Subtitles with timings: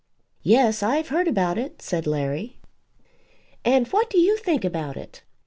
[0.41, 2.57] "Yes; I've heard about it," said Larry.
[3.63, 5.21] "And what do you think about it?